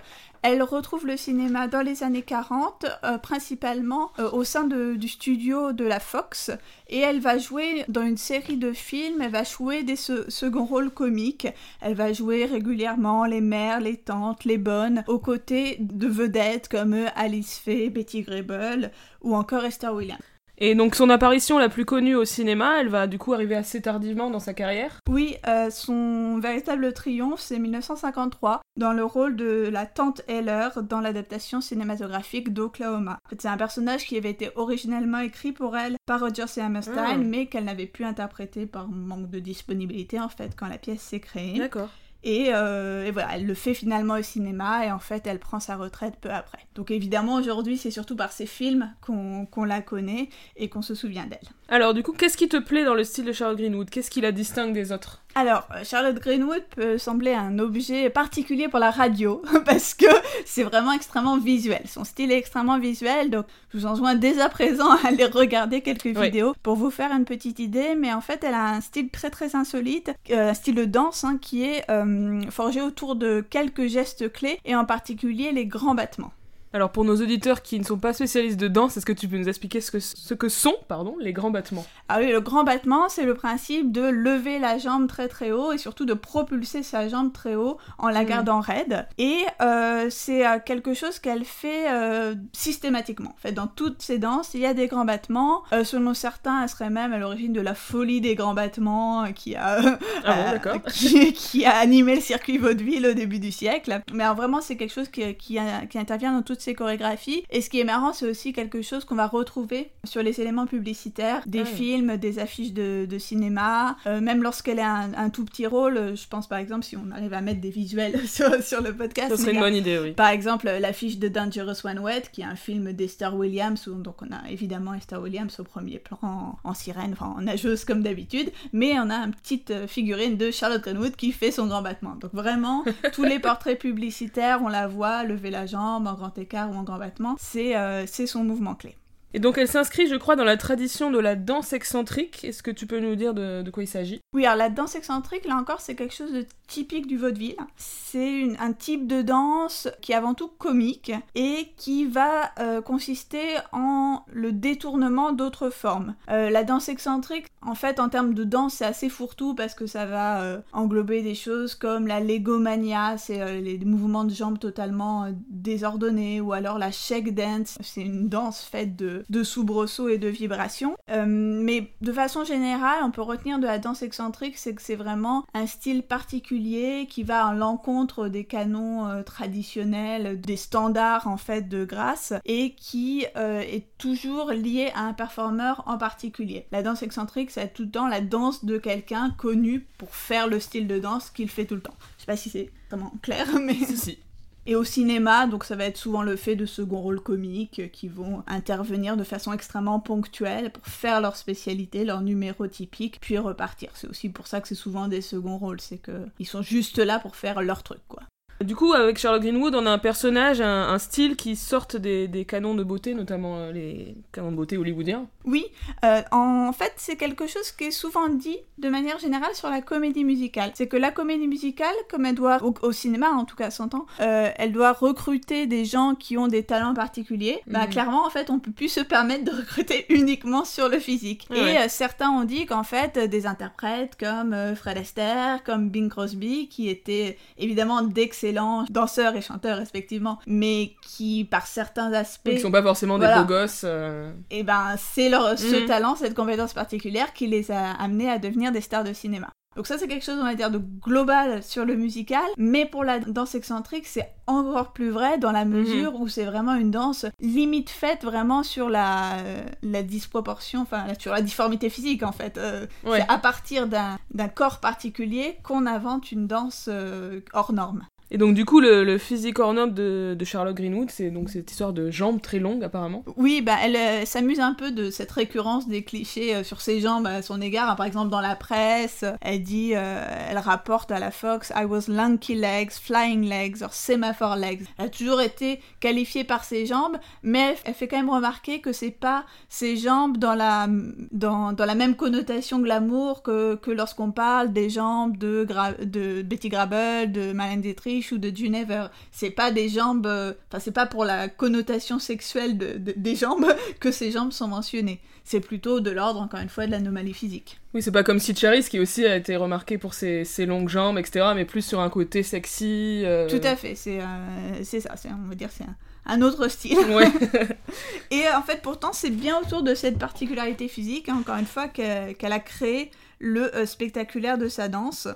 elle 0.43 0.63
retrouve 0.63 1.07
le 1.07 1.17
cinéma 1.17 1.67
dans 1.67 1.81
les 1.81 2.05
années 2.05 2.23
40, 2.23 2.87
euh, 3.03 3.19
principalement 3.19 4.13
euh, 4.19 4.31
au 4.31 4.45
sein 4.45 4.65
du 4.65 5.09
studio 5.09 5.73
de 5.73 5.85
la 5.85 5.99
Fox, 5.99 6.53
et 6.89 6.99
elle 6.99 7.19
va 7.19 7.39
jouer 7.39 7.85
dans 7.89 8.03
une 8.03 8.19
série 8.19 8.59
de 8.59 8.73
films, 8.73 9.23
elle 9.23 9.33
va 9.33 9.43
jouer 9.43 9.83
des 9.83 9.97
seconds 9.97 10.67
rôles 10.67 10.91
comiques, 10.91 11.49
elle 11.81 11.95
va 11.95 12.13
jouer 12.13 12.45
régulièrement 12.45 13.25
les 13.25 13.41
mères, 13.41 13.81
les 13.81 13.97
tantes, 13.97 14.45
les 14.45 14.59
bonnes, 14.59 15.03
aux 15.09 15.19
côtés 15.19 15.79
de 15.81 16.07
vedettes 16.07 16.69
comme 16.69 16.95
Alice 17.17 17.59
Faye, 17.59 17.91
Betty 17.91 18.23
Grable 18.23 18.93
ou 19.23 19.35
encore 19.35 19.65
Esther 19.65 19.95
Williams. 19.95 20.21
Et 20.59 20.75
donc 20.75 20.95
son 20.95 21.11
apparition 21.11 21.59
la 21.59 21.69
plus 21.69 21.85
connue 21.85 22.15
au 22.15 22.25
cinéma, 22.25 22.81
elle 22.81 22.89
va 22.89 23.07
du 23.07 23.19
coup 23.19 23.33
arriver 23.33 23.57
assez 23.57 23.83
tardivement 23.83 24.31
dans 24.31 24.39
sa 24.39 24.55
carrière. 24.55 25.01
Oui, 25.09 25.37
euh, 25.47 25.71
son 25.71 26.39
véritable 26.39 26.93
triomphe, 26.93 27.41
c'est 27.41 27.59
1953, 27.59 28.61
dans 28.77 28.93
le 28.93 29.05
rôle 29.05 29.37
de 29.37 29.69
la 29.71 29.87
tante 29.87 30.23
Heller 30.29 30.71
dans 30.83 31.01
l'adaptation 31.01 31.61
cinématographique 31.61 32.53
d'Oklahoma. 32.53 33.19
En 33.25 33.29
fait, 33.29 33.43
c'est 33.43 33.49
un 33.49 33.57
personnage 33.57 34.07
qui 34.07 34.17
avait 34.17 34.31
été 34.31 34.51
originellement 34.57 35.19
écrit 35.19 35.53
pour 35.53 35.77
elle 35.77 35.97
par 36.07 36.21
Roger 36.21 36.47
C. 36.47 36.61
Hammerstein, 36.61 37.05
ah. 37.07 37.17
mais 37.17 37.47
qu'elle 37.47 37.65
n'avait 37.65 37.87
pu 37.87 38.05
interpréter 38.05 38.67
par 38.67 38.89
manque 38.89 39.31
de 39.31 39.41
disponibilité 39.41 40.21
en 40.21 40.29
fait 40.29 40.55
quand 40.57 40.69
la 40.69 40.79
pièce 40.79 41.01
s'est 41.01 41.21
créée. 41.21 41.59
D'accord. 41.59 41.91
Euh, 42.27 43.05
et, 43.05 43.11
voilà, 43.11 43.37
elle 43.37 43.47
le 43.47 43.55
fait 43.55 43.75
finalement 43.75 44.15
au 44.15 44.23
cinéma 44.23 44.87
et 44.87 44.93
en 44.93 44.99
fait 44.99 45.27
elle 45.27 45.39
prend 45.39 45.61
sa 45.61 45.77
retraite 45.77 46.17
peu 46.21 46.31
après. 46.31 46.67
Donc 46.75 46.91
évidemment 46.91 47.35
aujourd'hui 47.35 47.77
c'est 47.77 47.91
surtout 47.91 48.17
par 48.17 48.33
ces 48.33 48.47
films 48.47 48.93
qu'on 49.01 49.65
la 49.65 49.83
connaît 49.83 50.29
et 50.57 50.69
qu'on 50.69 50.83
se 50.83 50.95
souvient 50.95 51.27
d'elle. 51.27 51.49
Alors 51.69 51.95
du 51.95 52.03
coup, 52.03 52.13
qu'est-ce 52.13 52.37
qui 52.37 52.49
te 52.49 52.59
plaît 52.59 52.85
dans 52.85 52.95
le 52.95 53.05
style 53.05 53.25
de 53.25 53.33
Charlotte 53.33 53.59
Greenwood? 53.59 53.89
Qu'est-ce 53.89 54.11
qui 54.11 54.21
la 54.21 54.33
distingue 54.33 54.75
des 54.75 54.93
autres? 54.93 55.23
Alors, 55.35 55.67
euh, 55.75 55.83
Charlotte 55.83 56.21
Greenwood 56.21 56.63
peut 56.77 56.99
sembler 56.99 57.33
un 57.33 57.59
objet 57.59 58.11
particulier 58.11 58.69
pour 58.69 58.79
la 58.79 58.91
radio, 58.91 59.43
parce 59.65 59.95
que 59.95 60.07
c'est 60.45 60.63
vraiment 60.63 60.93
extrêmement 60.93 61.39
visuel. 61.39 61.83
Son 61.87 62.05
style 62.05 62.31
est 62.31 62.39
extrêmement 62.39 62.79
visuel, 62.79 63.31
donc 63.31 63.47
je 63.73 63.79
vous 63.79 63.87
enjoins 63.87 64.15
dès 64.15 64.41
à 64.41 64.49
présent 64.49 64.91
à 64.91 65.09
aller 65.09 65.25
regarder 65.25 65.81
quelques 65.81 66.07
vidéos 66.07 66.55
pour 66.63 66.77
vous 66.77 66.91
faire 66.91 67.11
une 67.13 67.25
petite 67.25 67.59
idée, 67.59 67.95
mais 67.97 68.13
en 68.13 68.21
fait, 68.21 68.45
elle 68.45 68.55
a 68.55 68.69
un 68.69 68.81
style 68.81 69.09
très 69.11 69.31
très 69.31 69.57
insolite, 69.57 70.13
euh, 70.31 70.51
un 70.51 70.55
style 70.55 70.75
de 70.75 70.85
danse 70.85 71.25
hein, 71.25 71.39
qui 71.41 71.65
est 71.65 71.91
euh, 71.91 72.43
forgé 72.51 72.81
autour 72.83 73.17
de 73.17 73.41
quelques 73.41 73.87
gestes 73.87 74.31
clés, 74.33 74.61
et 74.65 74.77
en 74.77 74.85
particulier 74.85 75.51
les 75.51 75.67
grands 75.67 75.95
battements. 75.95 76.33
Alors 76.75 76.91
pour 76.91 77.05
nos 77.05 77.15
auditeurs 77.23 77.63
qui 77.63 77.79
ne 77.79 77.85
sont 77.85 77.99
pas 77.99 78.13
spécialistes 78.13 78.59
de 78.59 78.67
danse, 78.67 78.97
est-ce 78.97 79.07
que 79.07 79.13
tu 79.13 79.29
peux 79.29 79.39
nous 79.39 79.49
expliquer 79.49 79.81
ce 79.81 79.93
que, 79.93 80.01
ce 80.01 80.35
que 80.35 80.49
sont 80.49 80.75
pardon, 80.89 81.15
les 81.21 81.33
grands 81.33 81.53
battements 81.53 81.87
Ah 82.09 82.19
oui, 82.19 82.33
le 82.33 82.41
grand 82.41 82.65
battement, 82.65 83.09
c'est 83.09 83.23
le 83.23 83.35
principe 83.35 83.93
de 83.93 84.03
lever 84.03 84.59
la 84.59 84.77
jambe 84.79 85.07
très 85.07 85.29
très 85.29 85.53
haut 85.53 85.71
et 85.71 85.79
surtout 85.79 86.05
de 86.05 86.15
propulser 86.15 86.83
sa 86.83 87.07
jambe 87.07 87.33
très 87.33 87.55
haut 87.55 87.79
en 87.99 88.09
la 88.09 88.25
hmm. 88.25 88.27
gardant 88.27 88.59
raide. 88.59 89.07
Et 89.19 89.45
euh, 89.63 90.09
c'est 90.11 90.45
euh, 90.45 90.59
quelque 90.59 90.95
chose 90.95 91.21
qu'elle 91.21 91.45
fait 91.45 91.93
euh, 91.93 92.35
systématiquement. 92.53 93.31
En 93.31 93.41
fait, 93.41 93.53
dans 93.53 93.69
toutes 93.69 94.03
ses 94.03 94.19
danses, 94.19 94.51
il 94.55 94.61
y 94.61 94.67
a 94.67 94.75
des 94.75 94.89
grands 94.89 95.05
battements. 95.05 95.63
selon 95.85 96.13
certains, 96.13 96.65
elle 96.65 96.69
serait 96.69 96.91
même 96.91 97.13
à 97.13 97.19
l'origine 97.19 97.53
de 97.53 97.61
la 97.61 97.77
folie 97.77 98.21
des 98.21 98.35
grands 98.35 98.55
battements 98.55 99.33
qui 99.33 99.55
a, 99.55 99.79
ah 100.25 100.55
qui, 100.93 101.65
a 101.65 101.77
animé 101.77 102.17
le 102.17 102.21
circuit 102.21 102.59
vaudeville 102.59 103.07
au 103.07 103.15
début 103.15 103.39
du 103.39 103.53
siècle. 103.53 104.03
Mais 104.13 104.27
vraiment, 104.35 104.61
c'est 104.61 104.77
quelque 104.77 104.93
chose 104.93 105.09
qui, 105.09 105.37
qui, 105.37 105.61
qui 105.89 105.99
intervient 105.99 106.33
dans 106.33 106.43
toutes 106.43 106.64
ses 106.65 106.75
chorégraphies. 106.75 107.45
Et 107.51 107.61
ce 107.61 107.71
qui 107.71 107.81
est 107.81 107.85
marrant, 107.85 108.13
c'est 108.13 108.29
aussi 108.29 108.53
quelque 108.53 108.83
chose 108.83 109.05
qu'on 109.05 109.15
va 109.15 109.27
retrouver 109.27 109.91
sur 110.05 110.23
les 110.23 110.41
éléments 110.41 110.67
publicitaires, 110.67 111.43
des 111.47 111.61
ah 111.61 111.65
films, 111.65 112.17
des 112.17 112.39
affiches 112.39 112.73
de, 112.73 113.07
cinéma, 113.19 113.97
euh, 114.07 114.21
même 114.21 114.43
lorsqu'elle 114.43 114.81
a 114.81 115.09
un, 115.17 115.31
tout 115.31 115.45
petit 115.45 115.67
rôle. 115.67 116.17
Je 116.17 116.27
pense 116.29 116.49
par 116.49 116.59
exemple, 116.59 116.85
si 116.85 116.97
on 116.97 117.11
arrive 117.13 117.33
à 117.33 117.41
mettre 117.41 117.61
des 117.61 117.71
visuels 117.71 118.19
sur, 118.27 118.51
le 118.51 118.93
podcast. 118.93 119.31
Ça 119.31 119.37
serait 119.37 119.53
une 119.53 119.61
bonne 119.61 119.75
idée, 119.75 119.99
oui. 119.99 120.13
Par 120.13 120.29
exemple, 120.29 120.69
l'affiche 120.81 121.19
de 121.19 121.29
Dangerous 121.29 121.87
One 121.87 121.99
Wet, 122.01 122.25
qui 122.33 122.41
est 122.41 122.47
un 122.47 122.57
film 122.57 122.93
d'Esther 122.93 123.35
Williams, 123.35 123.87
où 123.87 123.95
donc 123.95 124.17
on 124.23 124.33
a 124.33 124.51
évidemment 124.51 124.95
Esther 124.95 125.21
Williams 125.21 125.55
au 125.61 125.65
premier 125.65 125.99
plan 125.99 126.59
en, 126.65 126.75
sirène, 126.75 127.13
enfin 127.13 127.35
en 127.37 127.43
nageuse 127.43 127.85
comme 127.85 128.03
d'habitude, 128.03 128.51
mais 128.73 128.99
on 128.99 129.11
a 129.11 129.17
une 129.17 129.35
petite 129.35 129.71
euh, 129.71 129.87
figurine 129.87 130.37
de 130.37 130.51
Charlotte 130.51 130.83
Greenwood 130.83 131.15
qui 131.15 131.33
fait 131.33 131.51
son 131.51 131.67
grand 131.67 131.83
battement. 131.83 132.17
Donc 132.17 132.33
vraiment, 132.33 132.85
tous 133.13 133.25
les 133.25 133.39
portraits 133.39 133.79
publicitaires, 133.79 134.61
on 134.63 134.69
la 134.69 134.89
voit 134.89 135.25
lever 135.25 135.51
la 135.51 135.67
jambe 135.67 136.07
en 136.07 136.15
grand 136.15 136.37
écart 136.39 136.54
ou 136.63 136.75
en 136.75 136.83
grand 136.83 136.99
battement, 136.99 137.37
euh, 137.57 138.05
c'est 138.07 138.27
son 138.27 138.45
mouvement 138.45 138.75
clé. 138.75 138.97
Et 139.35 139.41
donc 139.41 139.59
elle 139.59 139.67
s'inscrit, 139.67 140.07
je 140.07 140.15
crois, 140.15 140.37
dans 140.37 140.45
la 140.45 140.57
tradition 140.57 141.11
de 141.11 141.19
la 141.19 141.35
danse 141.35 141.73
excentrique. 141.73 142.45
Est-ce 142.45 142.63
que 142.63 142.71
tu 142.71 142.87
peux 142.87 143.01
nous 143.01 143.17
dire 143.17 143.35
de, 143.35 143.69
quoi 143.69 143.83
il 143.83 143.89
s'agit? 143.89 144.21
Oui, 144.33 144.47
alors 144.47 144.57
la 144.57 144.71
danse 144.71 144.95
excentrique, 144.95 145.45
là 145.45 145.57
encore, 145.57 145.81
c'est 145.81 145.97
quelque 145.97 146.15
chose 146.15 146.33
de 146.33 146.47
typique 146.69 147.09
du 147.09 147.17
vaudeville. 147.17 147.57
C'est 147.77 148.57
un 148.61 148.73
type 148.73 149.09
de 149.09 149.23
danse 149.23 149.89
qui 150.01 150.13
est 150.13 150.15
avant 150.15 150.35
tout 150.35 150.47
comique 150.47 151.13
et 151.35 151.73
qui 151.77 152.07
va 152.07 152.53
euh, 152.61 152.81
consister 152.81 153.43
en 153.73 154.23
le 154.33 154.53
détournement 154.53 155.33
d'autres 155.33 155.69
formes. 155.69 156.15
Euh, 156.31 156.49
la 156.49 156.63
danse 156.63 156.89
excentrique, 156.89 157.47
en 157.61 157.75
fait, 157.75 157.99
en 157.99 158.09
termes 158.09 158.35
de 158.35 158.45
danse, 158.45 158.75
c'est 158.75 158.85
assez 158.85 159.09
fourre-tout 159.09 159.57
parce 159.57 159.75
que 159.75 159.87
ça 159.87 160.07
va 160.07 160.43
euh, 160.43 160.61
englober 160.73 161.23
des 161.23 161.35
choses 161.35 161.75
comme 161.75 162.07
la 162.07 162.21
légomania, 162.21 163.19
c'est 163.19 163.61
les 163.61 163.79
mouvements 163.79 164.25
de 164.25 164.33
jambes 164.33 164.61
totalement 164.61 165.27
désordonnés, 165.49 166.41
ou 166.41 166.53
alors 166.53 166.79
la 166.79 166.93
shake 166.93 167.35
dance, 167.35 167.79
c'est 167.81 168.03
une 168.03 168.29
danse 168.29 168.61
faite 168.61 168.95
de 168.95 169.24
de 169.29 169.43
soubresauts 169.43 170.09
et 170.09 170.19
de 170.19 170.29
vibrations. 170.29 170.97
Euh, 171.11 171.25
mais 171.27 171.93
de 172.01 172.13
façon 172.13 172.45
générale, 172.45 173.03
on 173.03 173.11
peut 173.11 173.23
retenir 173.23 173.59
de 173.59 173.67
la 173.67 173.79
danse 173.79 174.03
excentrique, 174.03 174.59
c'est 174.59 174.75
que 174.75 174.83
c'est 174.83 174.97
vraiment 174.97 175.45
un 175.55 175.67
style 175.67 176.03
particulier 176.03 177.07
qui 177.09 177.23
va 177.23 177.47
à 177.47 177.55
l'encontre 177.55 178.29
des 178.29 178.45
canons 178.45 179.07
euh, 179.07 179.23
traditionnels, 179.23 180.41
des 180.41 180.57
standards 180.57 181.27
en 181.27 181.37
fait 181.37 181.69
de 181.69 181.85
grâce, 181.85 182.33
et 182.45 182.75
qui 182.75 183.27
euh, 183.37 183.61
est 183.61 183.87
toujours 183.99 184.51
lié 184.51 184.91
à 184.95 185.03
un 185.03 185.13
performeur 185.13 185.83
en 185.87 185.99
particulier. 185.99 186.67
La 186.73 186.83
danse 186.83 187.03
excentrique, 187.03 187.51
c'est 187.51 187.73
tout 187.73 187.85
le 187.85 187.91
temps 187.91 188.09
la 188.09 188.21
danse 188.21 188.65
de 188.65 188.79
quelqu'un 188.79 189.31
connu 189.37 189.81
pour 189.99 190.15
faire 190.15 190.47
le 190.47 190.61
style 190.61 190.87
de 190.87 190.99
danse 190.99 191.31
qu'il 191.31 191.49
fait 191.49 191.65
tout 191.65 191.75
le 191.75 191.83
temps. 191.83 191.97
Je 192.17 192.23
sais 192.23 192.27
pas 192.27 192.37
si 192.37 192.51
c'est 192.51 192.71
vraiment 192.91 193.13
clair, 193.23 193.47
mais... 193.61 193.75
Si, 193.75 194.19
et 194.67 194.77
au 194.77 194.85
cinéma, 194.85 195.47
donc 195.47 195.65
ça 195.65 195.77
va 195.77 195.85
être 195.85 195.97
souvent 195.97 196.23
le 196.23 196.37
fait 196.37 196.57
de 196.57 196.67
second 196.67 197.01
rôles 197.01 197.21
comiques 197.21 197.91
qui 197.93 198.09
vont 198.09 198.43
intervenir 198.47 199.17
de 199.17 199.25
façon 199.25 199.53
extrêmement 199.53 200.01
ponctuelle 200.01 200.71
pour 200.71 200.87
faire 200.87 201.21
leur 201.21 201.37
spécialité, 201.37 202.05
leur 202.05 202.23
numéro 202.23 202.67
typique, 202.67 203.21
puis 203.21 203.39
repartir. 203.39 203.91
C'est 203.95 204.09
aussi 204.09 204.29
pour 204.29 204.47
ça 204.47 204.61
que 204.61 204.69
c'est 204.69 204.75
souvent 204.75 205.09
des 205.09 205.21
seconds 205.21 205.59
rôles, 205.59 205.81
c'est 205.81 205.99
qu'ils 205.99 206.47
sont 206.47 206.63
juste 206.63 206.99
là 206.99 207.19
pour 207.19 207.37
faire 207.37 207.63
leur 207.63 207.83
truc, 207.83 208.01
quoi. 208.09 208.23
Du 208.61 208.77
coup, 208.77 208.93
avec 208.93 209.19
Charlotte 209.19 209.43
Greenwood, 209.43 209.75
on 209.75 209.85
a 209.85 209.91
un 209.91 209.99
personnage, 209.99 210.61
un, 210.61 210.99
style 210.99 211.37
qui 211.37 211.57
sortent 211.57 211.97
des, 211.97 212.47
canons 212.47 212.75
de 212.75 212.85
beauté, 212.85 213.15
notamment 213.15 213.57
euh, 213.57 213.73
les 213.73 214.17
canons 214.33 214.53
de 214.53 214.57
beauté 214.57 214.77
hollywoodiens. 214.77 215.27
Oui, 215.45 215.67
euh, 216.05 216.23
en 216.31 216.73
fait, 216.73 216.93
c'est 216.97 217.17
quelque 217.17 217.47
chose 217.47 217.73
qui 217.73 217.85
est 217.85 217.91
souvent 217.91 218.29
dit 218.29 218.59
de 218.79 218.89
manière 218.89 219.19
générale 219.19 219.55
sur 219.55 219.69
la 219.71 219.81
comédie 219.81 220.25
musicale. 220.25 220.71
C'est 220.75 220.87
que 220.87 220.97
la 220.97 221.11
comédie 221.11 221.49
musicale, 221.49 221.95
comme 222.11 222.27
elle 222.27 222.37
doit, 222.37 222.61
au, 222.63 222.93
cinéma 222.93 223.31
en 223.31 223.45
tout 223.45 223.57
cas, 223.57 223.71
s'entend, 223.71 224.07
euh, 224.21 224.51
elle 224.57 224.73
doit 224.73 224.93
recruter 224.93 225.67
des 225.67 225.85
gens 225.85 226.15
qui 226.15 226.39
ont 226.39 226.47
des 226.47 226.63
talents 226.63 226.95
particuliers. 226.95 227.61
Bah, 227.67 227.85
mhm. 227.85 227.91
clairement, 227.91 228.25
en 228.25 228.31
fait, 228.31 228.51
on 228.51 228.61
peut 228.61 228.73
plus 228.73 228.89
se 228.89 229.01
permettre 229.01 229.45
de 229.45 229.51
recruter 229.51 230.07
uniquement 230.15 230.65
sur 230.65 230.89
le 230.89 231.01
physique. 231.01 231.49
Et 231.51 231.89
certains 231.89 232.31
ont 232.31 232.45
dit 232.45 232.67
qu'en 232.67 232.85
fait, 232.85 233.19
des 233.19 233.47
interprètes 233.47 234.17
comme 234.19 234.55
Fred 234.77 234.99
Astaire, 234.99 235.63
comme 235.65 235.89
Bing 235.91 236.09
Crosby, 236.09 236.69
qui 236.69 236.89
étaient 236.89 237.37
évidemment 237.59 238.03
d'excellents 238.03 238.44
danseurs 238.53 239.37
et 239.37 239.43
chanteurs 239.43 239.79
respectivement, 239.79 240.39
mais 240.47 240.93
qui 241.03 241.45
par 241.45 241.67
certains 241.67 242.13
aspects... 242.13 242.51
Qui 242.51 242.61
sont 242.61 242.71
pas 242.71 242.83
forcément 242.83 243.19
des 243.19 243.27
beaux 243.27 243.45
gosses. 243.45 243.85
Et 243.85 243.89
euh. 243.89 244.33
eh 244.51 244.63
ben 244.63 244.97
c'est 244.99 245.29
leur 245.29 245.59
ce 245.59 245.83
mhm. 245.83 245.87
talent, 245.87 246.15
cette 246.17 246.35
compétence 246.35 246.73
particulière 246.73 247.33
qui 247.33 247.47
les 247.47 247.71
a 247.71 247.93
amenés 247.93 248.31
à 248.31 248.39
devenir 248.39 248.73
des 248.73 248.81
stars 248.81 249.05
de 249.05 249.13
cinéma. 249.13 249.51
Donc 249.77 249.89
ça 249.89 249.99
c'est 249.99 250.07
quelque 250.07 250.25
chose 250.25 250.39
on 250.41 250.45
va 250.45 250.55
dire 250.55 250.71
de 250.71 250.79
global 250.79 251.63
sur 251.63 251.85
le 251.85 251.97
musical, 251.97 252.45
mais 252.57 252.87
pour 252.87 253.03
la 253.03 253.19
danse 253.19 253.55
excentrique 253.55 254.07
c'est 254.07 254.31
encore 254.47 254.93
plus 254.93 255.11
vrai 255.11 255.39
dans 255.39 255.51
la 255.51 255.65
mhm. 255.65 255.79
mesure 255.79 256.21
où 256.21 256.29
c'est 256.29 256.45
vraiment 256.45 256.75
une 256.75 256.91
danse 256.91 257.27
limite 257.41 257.91
faite 257.91 258.25
vraiment 258.25 258.63
sur 258.63 258.89
la, 258.89 259.37
la 259.83 260.03
disproportion, 260.03 260.83
enfin 260.83 261.07
sur 261.19 261.33
la 261.33 261.43
difformité 261.43 261.91
physique 261.91 262.23
en 262.23 262.33
fait. 262.33 262.57
Euh, 262.57 262.87
c'est 263.05 263.29
à 263.29 263.39
partir 263.39 263.89
d'un 263.89 264.49
corps 264.55 264.79
particulier 264.79 265.59
qu'on 265.65 265.87
invente 265.87 266.31
une 266.31 266.47
danse 266.47 266.89
euh, 266.89 267.41
hors 267.53 267.73
norme. 267.73 268.07
Et 268.31 268.39
donc 268.39 268.55
du 268.55 268.65
coup, 268.65 268.81
le, 268.81 269.19
physique 269.19 269.59
hors 269.59 269.75
de, 269.75 270.35
de, 270.35 270.45
Charlotte 270.45 270.75
Greenwood, 270.75 271.11
c'est 271.11 271.31
donc 271.31 271.51
cette 271.51 271.71
histoire 271.71 271.93
de 271.93 272.11
jambes 272.11 272.41
très 272.41 272.59
longues 272.59 272.83
apparemment. 272.83 273.23
Oui, 273.37 273.61
bah 273.61 273.77
elle 273.83 273.97
euh, 273.97 274.25
s'amuse 274.25 274.61
un 274.61 274.73
peu 274.73 274.91
de 274.91 275.11
cette 275.11 275.31
récurrence 275.31 275.89
des 275.89 276.03
clichés 276.03 276.55
euh, 276.55 276.65
sur 276.65 276.81
ses 276.81 277.01
jambes 277.01 277.27
à 277.27 277.43
son 277.43 277.61
égard. 277.61 277.91
Hein, 277.91 277.97
par 277.97 278.07
exemple, 278.07 278.31
dans 278.31 278.41
la 278.41 278.57
presse, 278.57 279.25
elle 279.41 279.63
dit, 279.63 279.93
euh, 279.95 280.25
elle 280.49 280.59
rapporte 280.59 281.11
à 281.11 281.19
la 281.19 281.31
Fox, 281.31 281.73
I 281.77 281.85
was 281.85 282.05
lanky 282.09 282.55
legs, 282.55 282.91
flying 282.91 283.47
legs 283.47 283.83
or 283.83 283.93
semaphore 283.93 284.57
legs. 284.57 284.83
Elle 284.99 285.07
a 285.07 285.09
toujours 285.11 285.41
été 285.41 285.81
qualifiée 286.01 286.45
par 286.45 286.65
ses 286.65 286.87
jambes, 286.87 287.19
mais 287.43 287.77
elle 287.85 287.95
fait 287.95 288.09
quand 288.09 288.17
même 288.17 288.31
remarquer 288.31 288.81
que 288.81 288.93
c'est 288.93 289.11
pas 289.11 289.45
ses 289.69 289.97
jambes 289.97 290.39
dans 290.39 290.55
la 290.55 290.89
dans, 291.31 291.73
dans 291.73 291.85
la 291.85 291.95
même 291.95 292.17
connotation 292.17 292.81
glamour 292.81 293.43
que, 293.43 293.75
que 293.77 293.91
lorsqu'on 293.91 294.31
parle 294.31 294.73
des 294.73 294.89
jambes 294.89 295.37
de, 295.37 295.67
de 296.03 296.43
Betty 296.43 296.69
Grable, 296.69 297.31
de 297.31 297.53
Malène 297.53 297.81
Dietrich 297.81 298.24
ou 298.33 298.39
de 298.39 298.55
Junever. 298.55 299.07
C'est 299.33 299.51
pas 299.51 299.71
des 299.71 299.89
jambes, 299.89 300.27
euh, 300.27 300.53
enfin 300.69 300.81
c'est 300.81 300.93
pas 300.93 301.07
pour 301.07 301.25
la 301.25 301.49
connotation 301.49 302.19
sexuelle 302.19 302.77
des 302.77 303.37
jambes 303.37 303.67
que 304.01 304.11
ces 304.11 304.31
jambes 304.31 304.53
sont 304.53 304.69
mentionnées. 304.69 305.21
C'est 305.47 305.61
plutôt 305.61 306.01
de 306.01 306.11
l'ordre, 306.11 306.41
encore 306.41 306.61
une 306.61 306.71
fois, 306.71 306.87
de 306.87 306.91
l'anomalie 306.91 307.35
physique. 307.35 307.79
Oui, 307.93 308.03
c'est 308.03 308.11
pas 308.11 308.23
comme 308.23 308.41
si 308.41 308.57
Charis 308.57 308.85
qui 308.89 308.99
aussi 308.99 309.27
a 309.27 309.37
été 309.37 309.57
remarqué 309.57 309.99
pour 309.99 310.15
ses, 310.15 310.45
longues 310.67 310.89
jambes, 310.89 311.19
etc., 311.19 311.49
mais 311.55 311.67
plus 311.67 311.83
sur 311.83 312.01
un 312.01 312.09
côté 312.09 312.43
sexy. 312.43 313.23
Euh. 313.25 313.47
Tout 313.49 313.61
à 313.63 313.77
fait, 313.77 313.95
c'est 313.95 314.21
euh, 314.21 314.85
ça, 314.85 315.15
on 315.45 315.49
va 315.49 315.55
dire 315.55 315.69
c'est 315.71 315.85
un, 316.25 316.41
autre 316.41 316.69
style. 316.69 316.97
Et 318.31 318.49
en 318.57 318.63
fait, 318.63 318.81
pourtant, 318.83 319.13
c'est 319.13 319.31
bien 319.31 319.59
autour 319.61 319.83
de 319.83 319.95
cette 319.95 320.19
particularité 320.19 320.89
physique, 320.89 321.29
hein, 321.29 321.37
encore 321.41 321.57
une 321.57 321.67
fois, 321.67 321.89
qu'elle 321.89 322.35
a 322.41 322.61
créé 322.61 323.11
le 323.39 323.71
spectaculaire 323.85 324.57
de 324.57 324.69
sa 324.69 324.89
danse. 324.89 325.29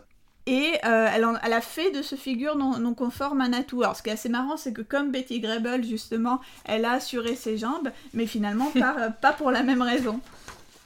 Et 0.48 0.78
euh, 0.86 1.08
elle, 1.14 1.52
a 1.52 1.60
fait 1.60 1.90
de 1.90 2.00
ce 2.00 2.14
figure 2.14 2.56
non, 2.56 2.94
conforme 2.94 3.42
un 3.42 3.52
atout. 3.52 3.82
Alors 3.82 3.96
ce 3.96 4.02
qui 4.02 4.08
est 4.08 4.14
assez 4.14 4.30
marrant, 4.30 4.56
c'est 4.56 4.72
que 4.72 4.80
comme 4.80 5.10
Betty 5.10 5.40
Grable, 5.40 5.84
justement, 5.84 6.40
elle 6.64 6.86
a 6.86 6.92
assuré 6.92 7.36
ses 7.36 7.58
jambes, 7.58 7.90
mais 8.14 8.24
finalement 8.24 8.70
pas, 8.70 9.10
pas 9.20 9.32
pour 9.34 9.50
la 9.50 9.62
même 9.62 9.82
raison. 9.82 10.20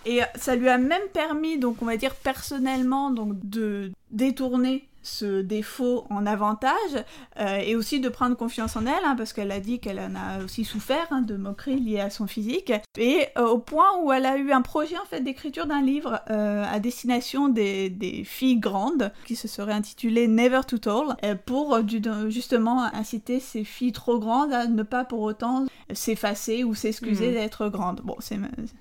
Et 0.04 0.18
ça 0.34 0.56
lui 0.56 0.68
a 0.68 0.78
même 0.78 1.06
permis, 1.12 1.58
donc 1.58 1.76
on 1.80 1.84
va 1.84 1.96
dire 1.96 2.16
personnellement, 2.16 3.12
donc 3.12 3.34
de 3.44 3.92
détourner 4.10 4.88
ce 5.02 5.42
défaut 5.42 6.06
en 6.10 6.26
avantage 6.26 7.04
euh, 7.38 7.58
et 7.58 7.76
aussi 7.76 8.00
de 8.00 8.08
prendre 8.08 8.36
confiance 8.36 8.76
en 8.76 8.86
elle, 8.86 9.04
hein, 9.04 9.14
parce 9.16 9.32
qu'elle 9.32 9.50
a 9.50 9.60
dit 9.60 9.80
qu'elle 9.80 9.98
en 9.98 10.14
a 10.14 10.44
aussi 10.44 10.64
souffert 10.64 11.06
hein, 11.10 11.22
de 11.22 11.36
moqueries 11.36 11.80
liées 11.80 12.00
à 12.00 12.10
son 12.10 12.26
physique, 12.26 12.72
et 12.96 13.26
euh, 13.36 13.46
au 13.46 13.58
point 13.58 13.98
où 14.02 14.12
elle 14.12 14.26
a 14.26 14.36
eu 14.36 14.52
un 14.52 14.62
projet 14.62 14.96
en 14.96 15.04
fait 15.04 15.20
d'écriture 15.20 15.66
d'un 15.66 15.82
livre 15.82 16.20
euh, 16.30 16.64
à 16.70 16.78
destination 16.78 17.48
des, 17.48 17.90
des, 17.90 18.24
filles 18.24 18.58
grandes, 18.58 19.12
qui 19.26 19.36
se 19.36 19.48
serait 19.48 19.72
intitulé 19.72 20.28
Never 20.28 20.60
Too 20.66 20.78
Tall, 20.78 21.16
pour 21.46 21.80
justement 22.28 22.84
inciter 22.94 23.40
ces 23.40 23.64
filles 23.64 23.92
trop 23.92 24.18
grandes 24.18 24.52
à 24.52 24.66
ne 24.66 24.82
pas 24.82 25.04
pour 25.04 25.20
autant 25.20 25.66
s'effacer 25.92 26.64
ou 26.64 26.74
s'excuser 26.74 27.30
hmm. 27.30 27.34
d'être 27.34 27.68
grandes. 27.68 28.00
Bon, 28.02 28.16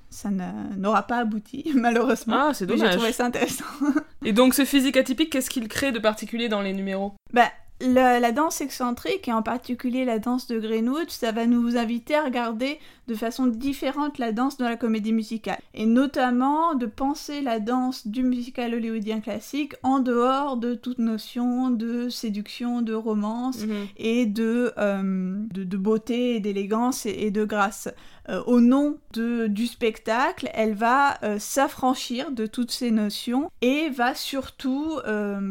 ça 0.09 0.29
n'aura 0.77 1.03
pas 1.03 1.17
abouti, 1.17 1.71
malheureusement. 1.75 2.47
Ah, 2.49 2.53
c'est 2.53 2.65
dommage. 2.65 2.91
J'ai 2.91 2.97
trouvé 2.97 3.11
ça 3.11 3.25
intéressant. 3.25 3.65
et 4.25 4.33
donc, 4.33 4.53
ce 4.53 4.65
physique 4.65 4.97
atypique, 4.97 5.31
qu'est-ce 5.31 5.49
qu'il 5.49 5.67
crée 5.67 5.91
de 5.91 5.99
particulier 5.99 6.49
dans 6.49 6.61
les 6.61 6.73
numéros? 6.73 7.13
Bah, 7.33 7.51
la, 7.81 8.31
danse 8.31 8.61
excentrique, 8.61 9.27
et 9.27 9.33
en 9.33 9.41
particulier 9.41 10.05
la 10.05 10.19
danse 10.19 10.47
de 10.47 10.59
Greenwood, 10.59 11.09
ça 11.09 11.31
va 11.31 11.45
nous 11.45 11.77
inviter 11.77 12.15
à 12.15 12.23
regarder 12.23 12.79
de 13.07 13.15
façon 13.15 13.47
différente 13.47 14.19
la 14.19 14.31
danse 14.31 14.57
dans 14.57 14.69
la 14.69 14.77
comédie 14.77 15.13
musicale. 15.13 15.59
Et 15.73 15.85
notamment 15.85 16.75
de 16.75 16.85
penser 16.85 17.41
la 17.41 17.59
danse 17.59 18.07
du 18.07 18.23
musical 18.23 18.73
hollywoodien 18.73 19.19
classique 19.19 19.73
en 19.83 19.99
dehors 19.99 20.57
de 20.57 20.75
toute 20.75 20.99
notion 20.99 21.69
de 21.69 22.09
séduction, 22.09 22.81
de 22.81 22.93
romance 22.93 23.65
mhm. 23.65 23.87
et 23.97 24.25
de, 24.25 24.73
euh, 24.77 25.43
de, 25.51 25.77
beauté 25.77 26.35
et 26.35 26.39
d'élégance 26.39 27.05
et, 27.05 27.31
de 27.31 27.43
grâce. 27.43 27.89
Euh, 28.29 28.43
au 28.45 28.59
nom 28.59 28.97
de, 29.13 29.47
du 29.47 29.67
spectacle, 29.67 30.49
elle 30.53 30.73
va 30.73 31.17
euh, 31.23 31.39
s'affranchir 31.39 32.31
de 32.31 32.45
toutes 32.45 32.71
ces 32.71 32.91
notions 32.91 33.49
et 33.61 33.89
va 33.89 34.15
surtout 34.15 34.99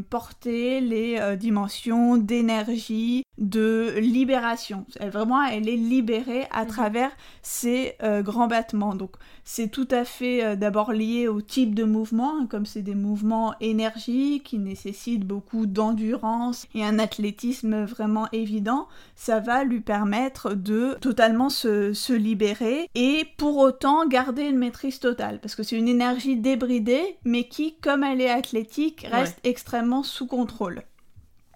porter 0.08 0.80
les 0.80 1.36
dimensions 1.36 2.16
d'énergie, 2.16 3.24
de 3.40 3.94
libération. 3.98 4.84
Elle, 5.00 5.10
vraiment, 5.10 5.42
elle 5.42 5.68
est 5.68 5.76
libérée 5.76 6.46
à 6.50 6.62
mhm. 6.62 6.68
travers 6.68 7.10
ces 7.42 7.94
euh, 8.02 8.22
grands 8.22 8.46
battements. 8.46 8.94
Donc, 8.94 9.12
c'est 9.44 9.68
tout 9.68 9.88
à 9.90 10.04
fait 10.04 10.44
euh, 10.44 10.56
d'abord 10.56 10.92
lié 10.92 11.26
au 11.26 11.40
type 11.40 11.74
de 11.74 11.84
mouvement, 11.84 12.34
hein, 12.36 12.46
comme 12.48 12.66
c'est 12.66 12.82
des 12.82 12.94
mouvements 12.94 13.54
énergiques 13.60 14.44
qui 14.44 14.58
nécessitent 14.58 15.26
beaucoup 15.26 15.66
d'endurance 15.66 16.66
et 16.74 16.84
un 16.84 16.98
athlétisme 16.98 17.84
vraiment 17.84 18.28
évident. 18.32 18.86
Ça 19.16 19.40
va 19.40 19.64
lui 19.64 19.80
permettre 19.80 20.54
de 20.54 20.96
totalement 21.00 21.48
se, 21.48 21.94
se 21.94 22.12
libérer 22.12 22.59
et 22.94 23.26
pour 23.36 23.58
autant 23.58 24.06
garder 24.06 24.42
une 24.42 24.58
maîtrise 24.58 25.00
totale, 25.00 25.40
parce 25.40 25.54
que 25.54 25.62
c'est 25.62 25.76
une 25.76 25.88
énergie 25.88 26.36
débridée, 26.36 27.16
mais 27.24 27.44
qui, 27.48 27.76
comme 27.76 28.04
elle 28.04 28.20
est 28.20 28.30
athlétique, 28.30 29.06
reste 29.10 29.38
extrêmement 29.44 30.02
sous 30.02 30.26
contrôle 30.26 30.82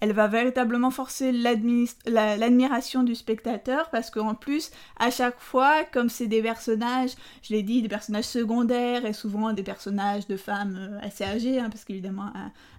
elle 0.04 0.12
va 0.12 0.26
véritablement 0.26 0.90
forcer 0.90 1.32
l'admiration 1.32 3.04
du 3.04 3.14
spectateur 3.14 3.88
parce 3.88 4.10
qu'en 4.10 4.34
plus, 4.34 4.70
à 5.00 5.10
chaque 5.10 5.40
fois, 5.40 5.76
comme 5.90 6.10
c'est 6.10 6.26
des 6.26 6.42
personnages, 6.42 7.12
je 7.42 7.54
l'ai 7.54 7.62
dit, 7.62 7.80
des 7.80 7.88
personnages 7.88 8.26
secondaires 8.26 9.06
et 9.06 9.14
souvent 9.14 9.54
des 9.54 9.62
personnages 9.62 10.26
de 10.26 10.36
femmes 10.36 10.76
euh, 10.78 11.06
assez 11.06 11.24
âgées, 11.24 11.58
hein, 11.58 11.70
parce 11.70 11.84
qu'évidemment, 11.84 12.26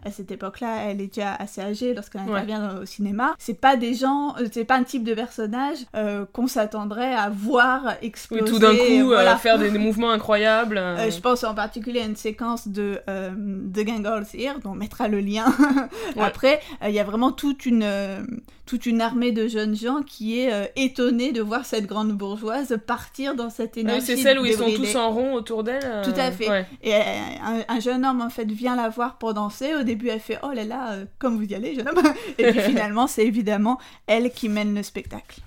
à, 0.05 0.11
cette 0.11 0.29
époque-là, 0.29 0.83
elle 0.83 1.01
est 1.01 1.07
déjà 1.07 1.33
assez 1.33 1.61
âgée 1.61 1.95
lorsqu'elle 1.95 2.21
intervient 2.21 2.77
au 2.77 2.85
cinéma. 2.85 3.33
C'est 3.39 3.59
pas 3.59 3.75
des 3.75 3.95
gens, 3.95 4.35
euh, 4.37 4.45
c'est 4.51 4.63
pas 4.63 4.75
un 4.75 4.83
type 4.83 5.03
de 5.03 5.15
personnage 5.15 5.79
euh, 5.95 6.25
qu'on 6.31 6.45
s'attendrait 6.45 7.15
à 7.15 7.31
voir 7.31 7.95
exploser. 8.03 8.43
Oui, 8.43 8.49
tout 8.51 8.59
d'un 8.59 8.75
coup, 8.75 9.39
faire 9.39 9.57
des, 9.57 9.71
mouvements 9.79 10.11
incroyables. 10.11 10.79
je 11.09 11.19
pense 11.21 11.43
en 11.43 11.55
particulier 11.55 12.01
à 12.01 12.05
une 12.05 12.15
séquence 12.15 12.67
de 12.67 12.99
The 13.07 13.83
Gang 13.83 14.05
Here, 14.35 14.59
dont 14.63 14.73
on 14.73 14.75
mettra 14.75 15.07
le 15.07 15.21
lien 15.21 15.45
après. 16.19 16.61
Il 16.83 16.91
y 16.91 16.99
a 16.99 17.03
vraiment 17.03 17.14
vraiment 17.15 17.31
toute 17.31 17.65
une, 17.65 17.83
euh, 17.83 18.19
toute 18.65 18.85
une 18.85 18.99
armée 18.99 19.31
de 19.31 19.47
jeunes 19.47 19.73
gens 19.73 20.01
qui 20.05 20.41
est 20.41 20.51
euh, 20.51 20.65
étonnée 20.75 21.31
de 21.31 21.41
voir 21.41 21.65
cette 21.65 21.85
grande 21.85 22.11
bourgeoise 22.11 22.77
partir 22.85 23.35
dans 23.35 23.49
cette 23.49 23.77
énergie. 23.77 24.05
c'est 24.05 24.17
celle 24.17 24.37
où 24.37 24.45
ils 24.45 24.55
sont 24.55 24.69
tous 24.69 24.95
en 24.97 25.11
rond 25.11 25.33
autour 25.33 25.63
d'elle. 25.63 25.83
Euh, 25.85 26.03
Tout 26.03 26.19
à 26.19 26.29
fait. 26.29 26.65
Et 26.83 26.93
un, 26.93 27.79
jeune 27.79 28.05
homme, 28.05 28.19
en 28.19 28.29
fait, 28.29 28.51
vient 28.51 28.75
la 28.75 28.89
voir 28.89 29.17
pour 29.17 29.33
danser. 29.33 29.73
Au 29.75 29.83
début, 29.83 30.09
elle 30.09 30.19
fait 30.19 30.39
Oh 30.43 30.51
là 30.53 30.65
là, 30.65 30.97
comme 31.17 31.37
vous 31.37 31.45
y 31.45 31.55
allez, 31.55 31.73
jeune 31.73 31.87
homme. 31.87 32.03
Et 32.37 32.51
puis 32.51 32.59
finalement, 32.59 33.07
c'est 33.07 33.25
évidemment 33.25 33.79
elle 34.07 34.29
qui 34.31 34.49
mène 34.49 34.75
le 34.75 34.83
spectacle. 34.83 35.39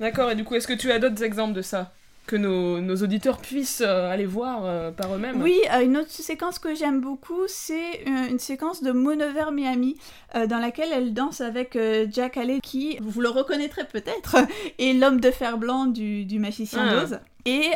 D'accord, 0.00 0.32
et 0.32 0.34
du 0.34 0.42
coup, 0.42 0.56
est-ce 0.56 0.66
que 0.66 0.72
tu 0.72 0.90
as 0.90 0.98
d'autres 0.98 1.22
exemples 1.22 1.52
de 1.52 1.62
ça? 1.62 1.92
Que 2.26 2.36
nos, 2.36 2.96
auditeurs 3.02 3.38
puissent 3.38 3.82
euh, 3.84 4.10
aller 4.10 4.26
voir 4.26 4.64
euh, 4.64 4.90
par 4.90 5.14
eux-mêmes. 5.14 5.42
Oui, 5.42 5.58
euh, 5.72 5.82
une 5.82 5.96
autre 5.96 6.10
séquence 6.10 6.58
que 6.58 6.74
j'aime 6.74 7.00
beaucoup, 7.00 7.42
c'est 7.46 8.02
une, 8.06 8.38
séquence 8.38 8.82
de 8.82 8.92
Moon 8.92 9.20
Over 9.20 9.50
Miami, 9.52 9.96
dans 10.34 10.58
laquelle 10.58 10.90
elle 10.92 11.14
danse 11.14 11.40
avec 11.40 11.78
Jack 12.10 12.36
Haley, 12.36 12.60
qui, 12.62 12.98
vous 13.00 13.20
le 13.20 13.28
reconnaîtrez 13.28 13.84
peut-être, 13.84 14.36
est 14.78 14.92
l'homme 14.92 15.20
de 15.20 15.30
fer 15.30 15.58
blanc 15.58 15.86
du, 15.86 16.24
du 16.24 16.38
magicien 16.38 16.86
ah. 16.88 17.00
d'Oz. 17.00 17.18
Et 17.46 17.70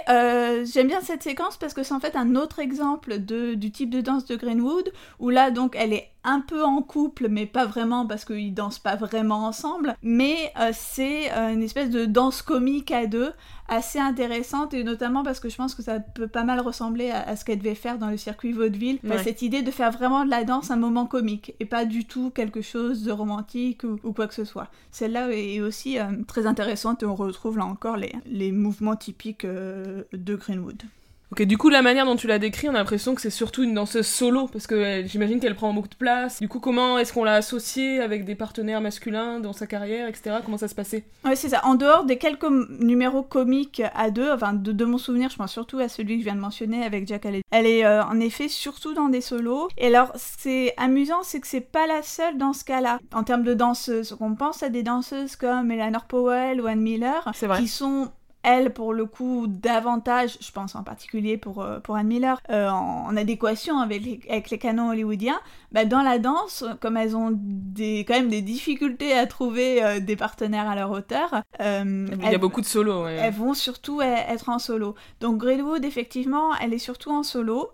j'aime 0.72 0.88
bien 0.88 1.00
cette 1.00 1.22
séquence 1.22 1.56
parce 1.56 1.74
que 1.74 1.82
c'est 1.82 1.94
en 1.94 2.00
fait 2.00 2.16
un 2.16 2.34
autre 2.36 2.58
exemple 2.58 3.18
de, 3.18 3.54
du 3.54 3.70
type 3.70 3.90
de 3.90 4.00
danse 4.00 4.26
de 4.26 4.36
Greenwood, 4.36 4.92
où 5.18 5.30
là 5.30 5.50
donc 5.50 5.76
elle 5.78 5.92
est 5.92 6.10
un 6.28 6.40
peu 6.40 6.62
en 6.64 6.82
couple, 6.82 7.28
mais 7.28 7.46
pas 7.46 7.64
vraiment 7.64 8.06
parce 8.06 8.24
qu'ils 8.24 8.52
dansent 8.52 8.78
pas 8.78 8.96
vraiment 8.96 9.46
ensemble. 9.46 9.96
Mais 10.02 10.52
euh, 10.60 10.70
c'est 10.72 11.32
euh, 11.32 11.52
une 11.52 11.62
espèce 11.62 11.90
de 11.90 12.04
danse 12.04 12.42
comique 12.42 12.90
à 12.90 13.06
deux, 13.06 13.32
assez 13.68 13.98
intéressante, 13.98 14.74
et 14.74 14.84
notamment 14.84 15.22
parce 15.22 15.40
que 15.40 15.48
je 15.48 15.56
pense 15.56 15.74
que 15.74 15.82
ça 15.82 16.00
peut 16.00 16.28
pas 16.28 16.44
mal 16.44 16.60
ressembler 16.60 17.10
à, 17.10 17.36
ce 17.36 17.44
qu'elle 17.44 17.58
devait 17.58 17.74
faire 17.74 17.98
dans 17.98 18.10
le 18.10 18.16
circuit 18.16 18.52
vaudeville. 18.52 18.98
cette 19.22 19.42
idée 19.42 19.62
de 19.62 19.70
faire 19.70 19.90
vraiment 19.90 20.24
de 20.24 20.30
la 20.30 20.44
danse 20.44 20.70
un 20.70 20.76
moment 20.76 21.06
comique, 21.06 21.54
et 21.60 21.64
pas 21.64 21.84
du 21.84 22.04
tout 22.04 22.30
quelque 22.30 22.62
chose 22.62 23.02
de 23.02 23.12
romantique 23.12 23.82
ou, 23.84 24.12
quoi 24.12 24.26
que 24.26 24.34
ce 24.34 24.44
soit. 24.44 24.68
Celle-là 24.90 25.30
est 25.30 25.60
aussi 25.60 25.98
euh, 25.98 26.04
très 26.26 26.46
intéressante, 26.46 27.02
et 27.02 27.06
on 27.06 27.14
retrouve 27.14 27.58
là 27.58 27.64
encore 27.64 27.96
les, 27.96 28.12
les 28.26 28.52
mouvements 28.52 28.96
typiques 28.96 29.46
de 29.46 30.34
Greenwood. 30.36 30.82
Ok, 31.30 31.42
du 31.42 31.58
coup, 31.58 31.68
la 31.68 31.82
manière 31.82 32.06
dont 32.06 32.16
tu 32.16 32.26
l'as 32.26 32.38
décrit, 32.38 32.68
on 32.68 32.74
a 32.74 32.78
l'impression 32.78 33.14
que 33.14 33.20
c'est 33.20 33.28
surtout 33.28 33.62
une 33.62 33.74
danseuse 33.74 34.06
solo, 34.06 34.46
parce 34.46 34.66
que 34.66 35.04
j'imagine 35.04 35.40
qu'elle 35.40 35.54
prend 35.54 35.74
beaucoup 35.74 35.88
de 35.88 35.94
place. 35.94 36.40
Du 36.40 36.48
coup, 36.48 36.58
comment 36.58 36.98
est-ce 36.98 37.12
qu'on 37.12 37.24
l'a 37.24 37.34
associée 37.34 38.00
avec 38.00 38.24
des 38.24 38.34
partenaires 38.34 38.80
masculins 38.80 39.38
dans 39.38 39.52
sa 39.52 39.66
carrière, 39.66 40.08
etc. 40.08 40.36
Comment 40.42 40.56
ça 40.56 40.68
se 40.68 40.74
passait? 40.74 41.04
Oui, 41.26 41.32
c'est 41.34 41.50
ça. 41.50 41.66
En 41.66 41.74
dehors 41.74 42.04
des 42.04 42.16
quelques 42.16 42.48
numéros 42.80 43.22
comiques 43.22 43.82
à 43.94 44.10
deux, 44.10 44.30
enfin, 44.32 44.54
de, 44.54 44.84
mon 44.86 44.96
souvenir, 44.96 45.28
je 45.28 45.36
pense 45.36 45.52
surtout 45.52 45.78
à 45.80 45.88
celui 45.88 46.14
que 46.14 46.20
je 46.20 46.24
viens 46.24 46.34
de 46.34 46.40
mentionner 46.40 46.82
avec 46.82 47.06
Jack 47.06 47.26
Haley. 47.26 47.42
Elle 47.50 47.66
est 47.66 47.84
euh, 47.84 48.02
en 48.04 48.18
effet 48.20 48.48
surtout 48.48 48.94
dans 48.94 49.08
des 49.08 49.20
solos. 49.20 49.68
Et 49.76 49.88
alors, 49.88 50.12
c'est 50.16 50.72
amusant, 50.78 51.22
c'est 51.22 51.40
que 51.40 51.46
c'est 51.46 51.60
pas 51.60 51.86
la 51.86 52.02
seule 52.02 52.38
dans 52.38 52.54
ce 52.54 52.64
cas-là. 52.64 53.00
En 53.12 53.22
termes 53.22 53.44
de 53.44 53.52
danseuse, 53.52 54.16
on 54.20 54.34
pense 54.34 54.62
à 54.62 54.70
des 54.70 54.82
danseuses 54.82 55.36
comme 55.36 55.70
Eleanor 55.70 56.06
Powell 56.06 56.62
ou 56.62 56.66
Anne 56.66 56.80
Miller, 56.80 57.30
qui 57.58 57.68
sont 57.68 58.08
elle, 58.42 58.72
pour 58.72 58.94
le 58.94 59.04
coup, 59.04 59.46
davantage, 59.48 60.38
je 60.40 60.52
pense 60.52 60.74
en 60.74 60.82
particulier 60.82 61.36
pour, 61.36 61.60
euh, 61.60 61.80
pour 61.80 61.96
Anne 61.96 62.06
Miller, 62.06 62.40
euh, 62.50 62.70
en, 62.70 63.16
adéquation 63.16 63.78
avec 63.78 64.02
les, 64.02 64.20
avec 64.30 64.50
les 64.50 64.58
canons 64.58 64.90
hollywoodiens, 64.90 65.40
bah, 65.72 65.84
dans 65.84 66.02
la 66.02 66.18
danse, 66.18 66.64
comme 66.80 66.96
elles 66.96 67.16
ont 67.16 67.30
des, 67.34 68.04
quand 68.06 68.14
même 68.14 68.28
des 68.28 68.42
difficultés 68.42 69.12
à 69.12 69.26
trouver 69.26 69.82
euh, 69.82 70.00
des 70.00 70.16
partenaires 70.16 70.68
à 70.68 70.76
leur 70.76 70.90
hauteur, 70.90 71.42
il 71.58 72.18
y 72.22 72.34
a 72.34 72.38
beaucoup 72.38 72.60
de 72.60 72.66
solos. 72.66 73.06
Elles 73.06 73.34
vont 73.34 73.54
surtout 73.54 74.00
être 74.00 74.48
en 74.48 74.58
solo. 74.58 74.94
Donc 75.20 75.38
Greenwood, 75.38 75.84
effectivement, 75.84 76.54
elle 76.62 76.72
est 76.72 76.78
surtout 76.78 77.10
en 77.10 77.22
solo 77.22 77.70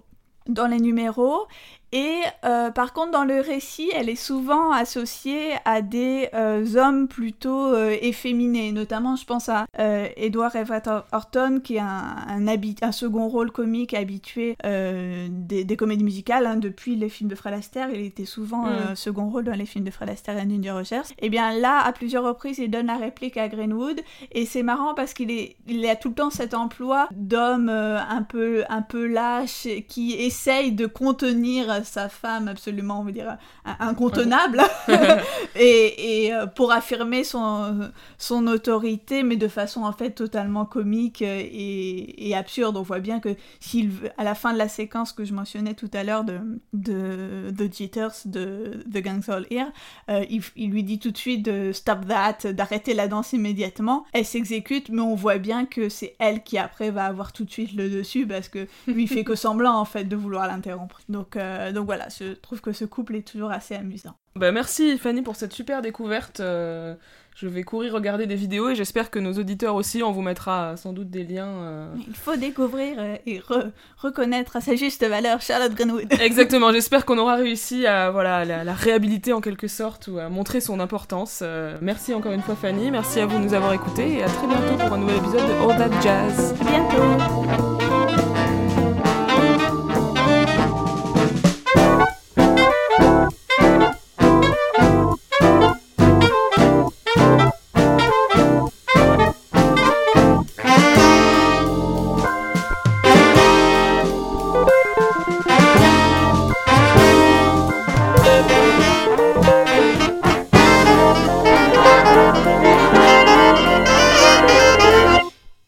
dans 0.49 0.67
les 0.67 0.79
numéros 0.79 1.47
et 1.95 2.23
euh, 2.45 2.73
par 2.73 2.93
contre, 2.93 3.13
dans 3.13 3.23
le 3.23 3.41
récit, 3.41 3.89
elle 3.95 4.09
est 4.09 4.17
souvent 4.17 4.73
associée 4.73 5.53
à 5.65 5.81
des 5.81 6.29
euh, 6.35 6.75
hommes 6.75 7.07
plutôt 7.07 7.73
euh, 7.73 7.97
efféminés. 8.03 8.73
Notamment, 8.73 9.15
je 9.15 9.25
pense 9.25 9.49
à 9.49 9.67
Edward 9.79 10.57
Everett 10.57 10.91
Horton, 11.13 11.61
qui 11.63 11.77
est 11.77 11.79
un, 11.79 12.17
un, 12.29 12.93
second 12.93 13.29
rôle 13.29 13.53
comique 13.53 13.95
habitué 13.95 14.57
des, 14.65 15.77
comédies 15.77 16.03
musicales. 16.03 16.47
Hein, 16.47 16.57
depuis 16.57 16.97
les 16.97 17.09
films 17.09 17.31
de 17.31 17.37
Fred 17.37 17.55
Astaire, 17.55 17.91
il 17.91 18.05
était 18.05 18.25
souvent 18.25 18.65
mm. 18.65 18.97
second 18.97 19.31
rôle 19.31 19.45
dans 19.45 19.53
les 19.53 19.67
films 19.67 19.85
de 19.85 19.93
Fred 19.93 20.11
Astaire 20.11 20.37
et 20.37 20.45
Ninja 20.45 20.75
Rogers. 20.75 21.13
Et 21.21 21.27
eh 21.27 21.29
bien 21.31 21.57
là, 21.57 21.79
à 21.79 21.93
plusieurs 21.93 22.25
reprises, 22.25 22.59
il 22.59 22.73
donne 22.73 22.87
la 22.87 22.97
réplique 22.97 23.37
à 23.37 23.49
Greenwood. 23.49 24.01
Et 24.33 24.47
c'est 24.47 24.65
marrant 24.65 24.95
parce 24.95 25.15
qu'il 25.15 25.31
est, 25.31 25.55
il 25.69 25.87
a 25.87 25.95
tout 25.95 26.09
le 26.09 26.15
temps 26.17 26.31
cet 26.31 26.55
emploi 26.55 27.09
d'homme 27.13 27.69
un 27.69 28.23
peu, 28.23 28.65
un 28.69 28.83
peu 28.83 29.07
lâche 29.07 29.69
qui 29.87 30.15
essaye 30.15 30.73
de 30.73 30.87
contenir 30.87 31.84
sa 31.85 32.09
femme 32.09 32.49
absolument, 32.49 33.01
on 33.01 33.05
va 33.05 33.13
dire, 33.13 33.37
incontenable, 33.65 34.63
et, 35.57 36.25
et, 36.25 36.35
euh, 36.35 36.47
pour 36.47 36.73
affirmer 36.73 37.25
son, 37.25 37.91
son 38.19 38.47
autorité, 38.47 39.23
mais 39.23 39.37
de 39.37 39.49
façon 39.49 39.85
en 39.85 39.93
fait 39.93 40.11
totalement 40.11 40.65
comique 40.65 41.23
et, 41.23 42.29
et 42.29 42.35
absurde. 42.35 42.77
On 42.77 42.83
voit 42.83 43.01
bien 43.01 43.21
que 43.21 43.37
s'il, 43.61 43.93
à 44.19 44.25
la 44.25 44.35
fin 44.35 44.53
de 44.53 44.59
la 44.59 44.69
séquence 44.69 45.13
que 45.13 45.25
je 45.25 45.33
mentionnais 45.35 45.75
tout 45.75 45.91
à 45.93 46.05
l'heure 46.05 46.25
de, 46.25 46.39
de 46.73 47.51
The 47.57 47.73
Jitters 47.73 48.27
de 48.27 48.85
The 48.93 48.99
Gang's 48.99 49.29
All 49.29 49.47
Here, 49.51 49.69
euh, 50.11 50.25
il, 50.31 50.43
il, 50.57 50.71
lui 50.71 50.83
dit 50.83 50.99
tout 50.99 51.11
de 51.11 51.17
suite 51.17 51.45
de 51.45 51.73
stop 51.73 52.07
that, 52.07 52.53
d'arrêter 52.53 52.95
la 52.95 53.09
danse 53.09 53.33
immédiatement. 53.33 54.05
Elle 54.13 54.25
s'exécute, 54.25 54.89
mais 54.89 55.03
on 55.03 55.15
voit 55.15 55.39
bien 55.39 55.67
que 55.67 55.89
c'est 55.89 56.17
elle 56.19 56.43
qui 56.43 56.59
après 56.59 56.91
va 56.91 57.07
avoir 57.07 57.33
tout 57.33 57.45
de 57.45 57.51
suite 57.51 57.73
le 57.75 57.89
dessus 57.91 58.27
parce 58.27 58.49
que 58.49 58.67
lui 58.87 59.07
fait 59.07 59.25
que 59.25 59.35
semblant 59.45 59.79
en 59.79 59.85
fait 59.85 60.05
de 60.05 60.17
vouloir 60.17 60.47
l'interrompre. 60.47 61.01
Donc, 61.09 61.37
euh, 61.37 61.73
donc 61.75 61.85
voilà, 61.87 62.07
je 62.19 62.33
trouve 62.33 62.61
que 62.63 62.73
ce 62.73 62.85
couple 62.87 63.17
est 63.17 63.27
toujours 63.29 63.51
assez 63.51 63.75
amusant. 63.75 64.15
Bah 64.37 64.51
merci 64.51 64.97
Fanny 64.99 65.23
pour 65.23 65.37
cette 65.37 65.53
super 65.53 65.81
découverte. 65.83 66.41
Euh, 66.41 66.95
je 67.37 67.47
vais 67.47 67.63
courir 67.63 67.93
regarder 67.93 68.27
des 68.27 68.35
vidéos 68.37 68.69
et 68.71 68.75
j'espère 68.75 69.11
que 69.11 69.19
nos 69.21 69.33
auditeurs 69.35 69.75
aussi, 69.77 70.03
on 70.03 70.11
vous 70.13 70.23
mettra 70.23 70.77
sans 70.77 70.93
doute 70.93 71.09
des 71.11 71.23
liens. 71.25 71.47
euh. 71.49 71.95
Il 72.09 72.15
faut 72.17 72.35
découvrir 72.37 72.97
euh, 72.99 73.17
et 73.27 73.39
re- 73.41 73.71
reconnaître 73.97 74.57
à 74.57 74.61
sa 74.61 74.75
juste 74.75 75.05
valeur 75.07 75.41
Charlotte 75.41 75.73
Greenwood. 75.75 76.13
Exactement, 76.21 76.73
j'espère 76.73 77.05
qu'on 77.07 77.19
aura 77.19 77.37
réussi 77.37 77.87
à 77.87 78.11
voilà, 78.11 78.45
la, 78.45 78.65
la 78.65 78.73
réhabiliter 78.73 79.33
en 79.33 79.41
quelque 79.41 79.69
sorte 79.69 80.09
ou 80.09 80.19
à 80.19 80.29
montrer 80.29 80.61
son 80.61 80.81
importance. 80.81 81.41
Euh, 81.43 81.77
merci 81.81 82.13
encore 82.15 82.33
une 82.33 82.43
fois 82.43 82.57
Fanny, 82.57 82.91
merci 82.91 83.21
à 83.21 83.27
vous 83.27 83.39
de 83.39 83.45
nous 83.45 83.55
avoir 83.55 83.73
écoutés 83.73 84.15
et 84.19 84.23
à 84.25 84.27
très 84.29 84.47
bientôt 84.49 84.77
pour 84.85 84.93
un 84.95 84.99
nouvel 84.99 85.17
épisode 85.19 85.47
de 85.47 85.71
All 85.71 85.79
That 85.79 86.01
Jazz. 86.03 86.55
À 86.61 86.65
bientôt 86.65 87.34